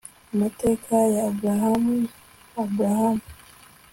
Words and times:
Amateka 0.33 0.93
ya 1.15 1.23
AburamuAburahamu 1.29 3.23